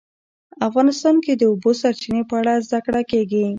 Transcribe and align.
افغانستان 0.67 1.15
کې 1.23 1.33
د 1.35 1.37
د 1.39 1.43
اوبو 1.51 1.71
سرچینې 1.81 2.23
په 2.29 2.35
اړه 2.41 2.53
زده 2.67 2.79
کړه 2.85 3.01
کېږي. 3.11 3.45